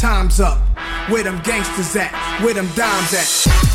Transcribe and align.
time's 0.00 0.40
up. 0.40 0.58
Where 1.10 1.22
them 1.22 1.42
gangsters 1.44 1.94
at? 1.94 2.10
Where 2.42 2.54
them 2.54 2.68
dimes 2.74 3.12
at? 3.12 3.69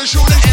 le 0.00 0.06
jour, 0.06 0.26
les 0.30 0.49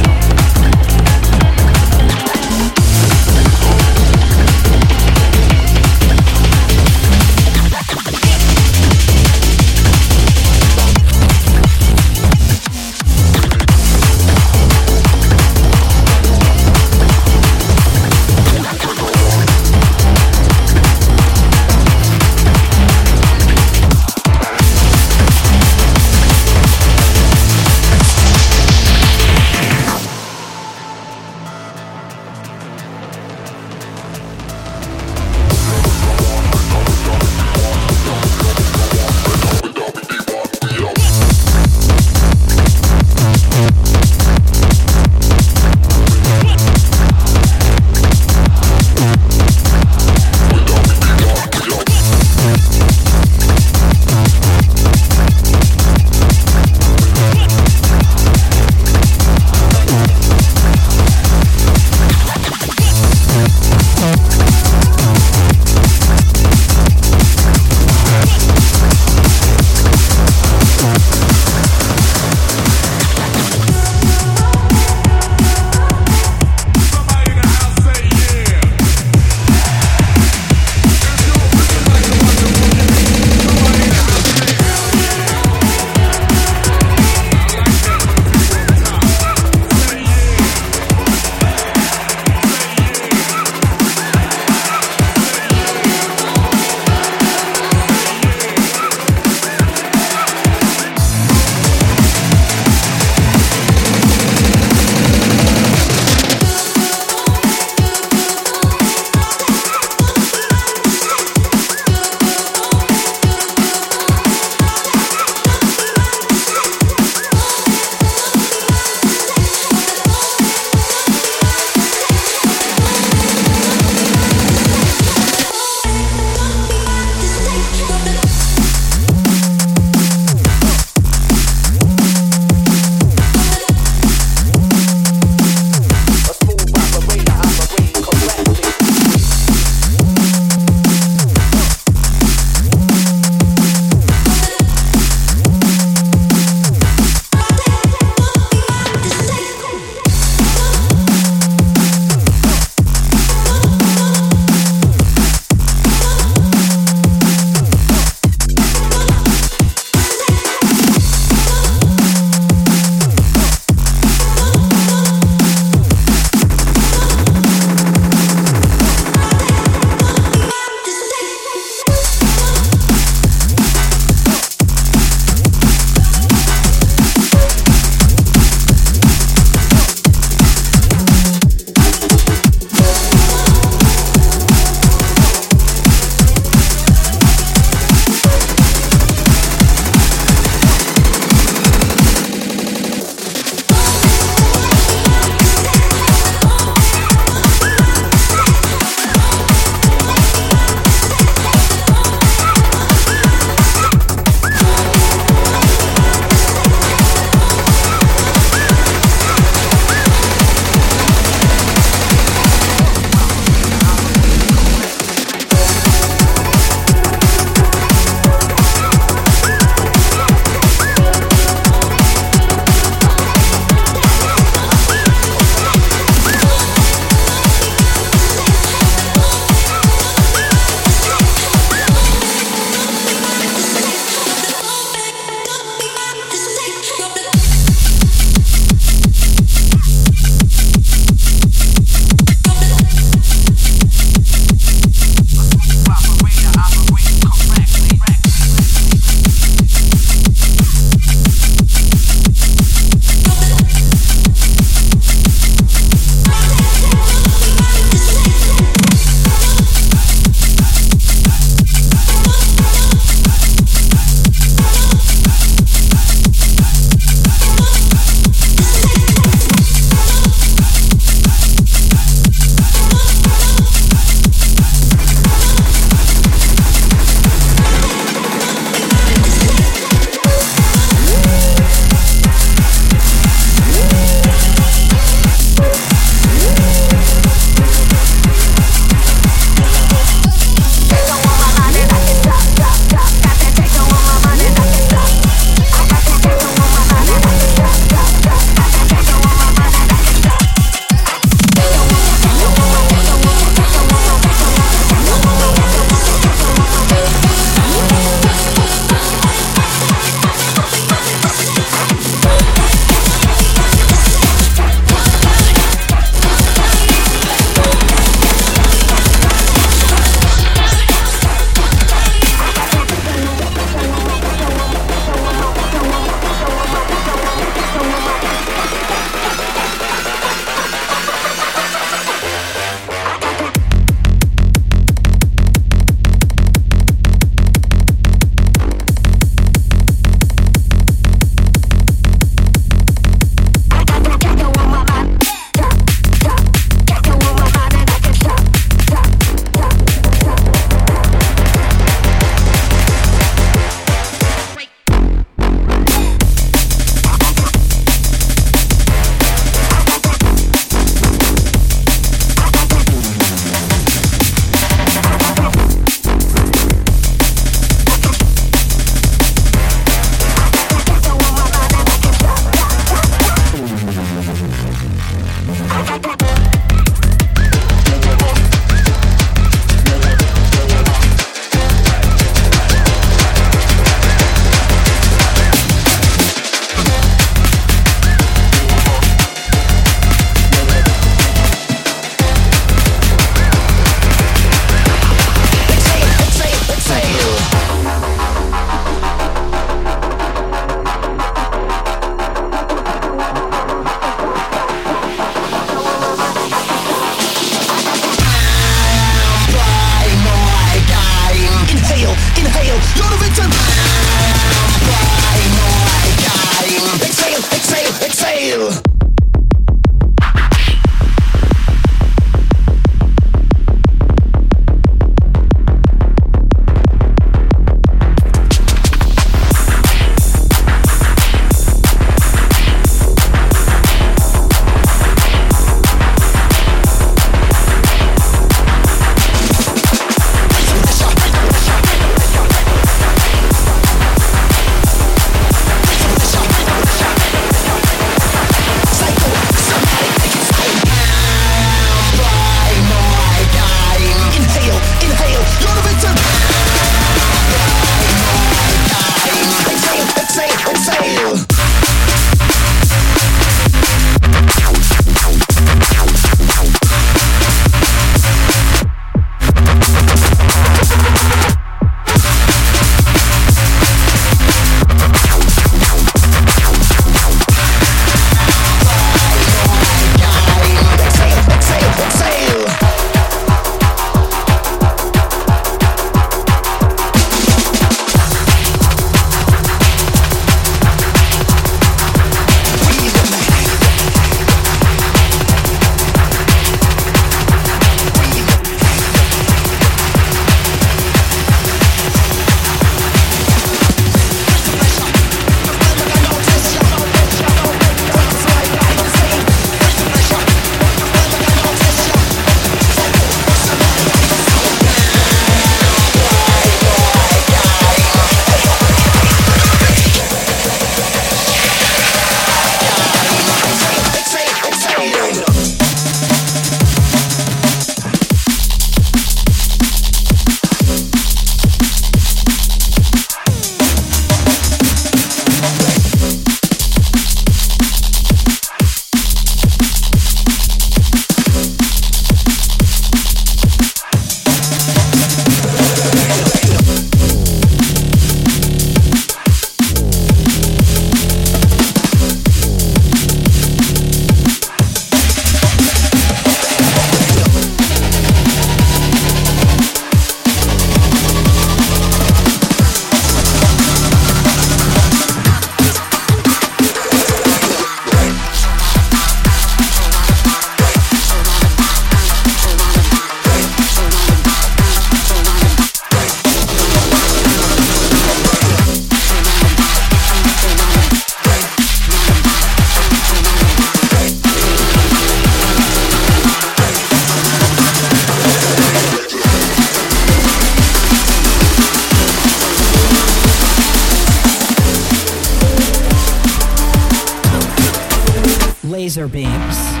laser 599.11 599.27
beams. 599.27 600.00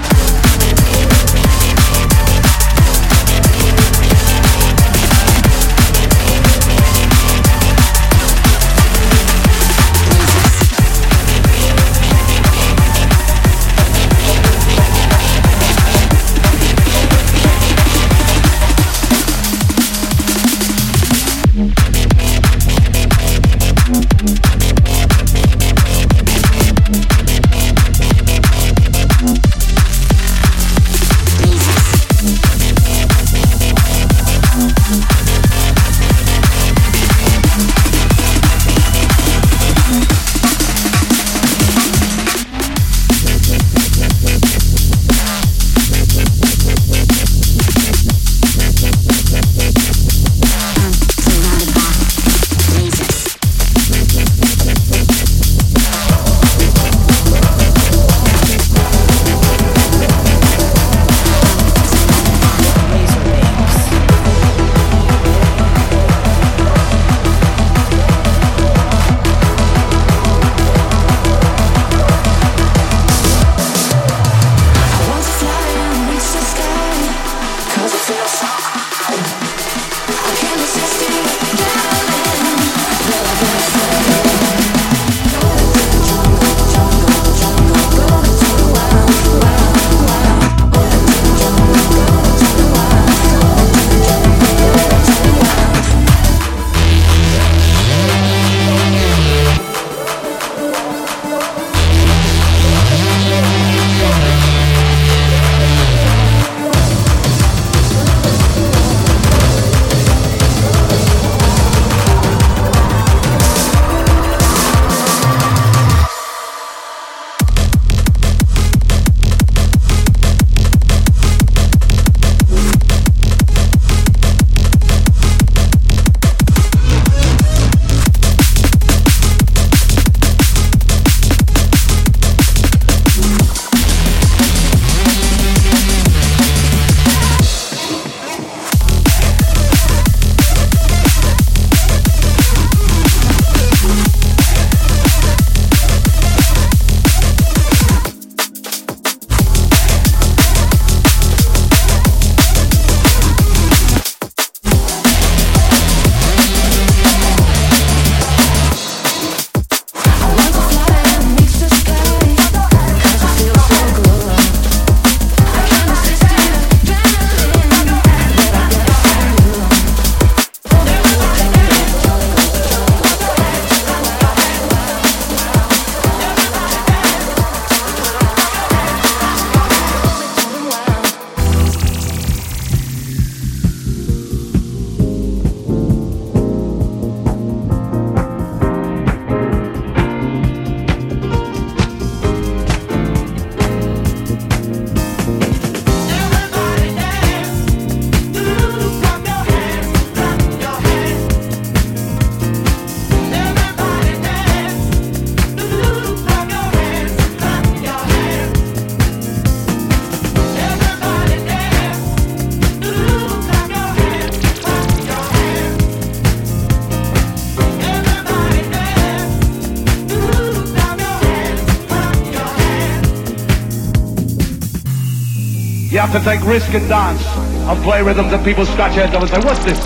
Have 226.01 226.11
to 226.11 226.19
take 226.27 226.43
risk 226.47 226.73
and 226.73 226.89
dance 226.89 227.23
and 227.37 227.83
play 227.83 228.01
rhythms 228.01 228.33
and 228.33 228.43
people 228.43 228.65
scratch 228.65 228.95
heads 228.95 229.13
up 229.13 229.21
and 229.21 229.29
say, 229.29 229.39
what's 229.41 229.63
this? 229.63 229.77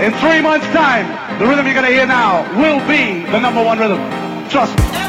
In 0.00 0.10
three 0.20 0.40
months' 0.40 0.66
time, 0.68 1.06
the 1.38 1.46
rhythm 1.46 1.66
you're 1.66 1.74
going 1.74 1.84
to 1.84 1.92
hear 1.92 2.06
now 2.06 2.48
will 2.56 2.80
be 2.88 3.30
the 3.30 3.38
number 3.38 3.62
one 3.62 3.78
rhythm. 3.78 3.98
Trust 4.48 4.74
me. 4.78 5.07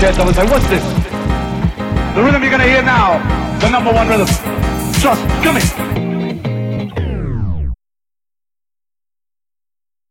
Heads 0.00 0.18
over 0.18 0.28
and 0.28 0.36
say, 0.36 0.44
what's 0.44 0.66
this? 0.68 0.89